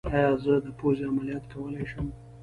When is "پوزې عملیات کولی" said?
0.79-1.85